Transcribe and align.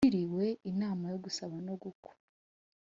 Yagiriwe 0.03 0.45
inama 0.71 1.05
yo 1.13 1.17
gusaba 1.25 1.55
no 1.65 1.73
gukwa 1.81 2.11